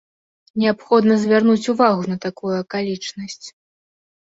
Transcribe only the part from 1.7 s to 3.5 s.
увагу на такую акалічнасць.